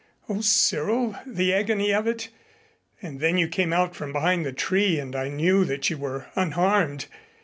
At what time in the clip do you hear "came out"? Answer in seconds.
3.47-3.95